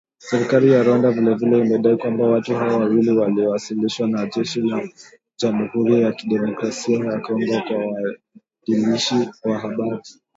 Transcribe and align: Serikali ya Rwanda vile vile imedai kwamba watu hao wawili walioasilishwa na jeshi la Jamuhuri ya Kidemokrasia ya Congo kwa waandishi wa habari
Serikali 0.29 0.71
ya 0.71 0.83
Rwanda 0.83 1.11
vile 1.11 1.33
vile 1.33 1.57
imedai 1.59 1.97
kwamba 1.97 2.27
watu 2.27 2.55
hao 2.55 2.79
wawili 2.79 3.11
walioasilishwa 3.17 4.07
na 4.07 4.25
jeshi 4.25 4.61
la 4.61 4.89
Jamuhuri 5.37 6.01
ya 6.01 6.11
Kidemokrasia 6.11 7.05
ya 7.05 7.19
Congo 7.19 7.61
kwa 7.61 7.77
waandishi 7.77 9.15
wa 9.43 9.59
habari 9.59 10.01